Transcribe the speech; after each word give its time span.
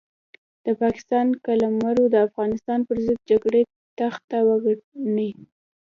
د 0.65 0.67
پاکستان 0.81 1.27
قلمرو 1.45 2.03
د 2.13 2.15
افغانستان 2.27 2.79
پرضد 2.87 3.17
د 3.21 3.25
جګړې 3.29 3.61
تخته 3.99 4.37
وګڼي. 4.47 5.31